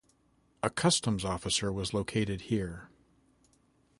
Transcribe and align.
A 0.63 0.71
customs 0.71 1.23
officer 1.23 1.71
was 1.71 1.93
located 1.93 2.41
here. 2.49 2.89